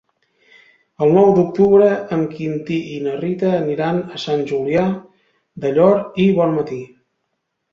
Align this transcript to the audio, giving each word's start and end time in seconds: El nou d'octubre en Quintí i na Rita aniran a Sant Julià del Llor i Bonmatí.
El 1.05 1.11
nou 1.17 1.27
d'octubre 1.39 1.89
en 2.17 2.23
Quintí 2.31 2.79
i 2.95 2.97
na 3.09 3.13
Rita 3.19 3.53
aniran 3.59 4.01
a 4.17 4.23
Sant 4.27 4.41
Julià 4.53 4.87
del 5.67 5.79
Llor 5.81 6.03
i 6.25 6.27
Bonmatí. 6.41 6.83